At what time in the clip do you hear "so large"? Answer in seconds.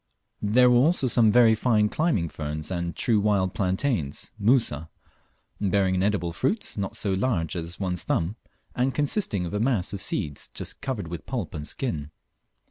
6.97-7.55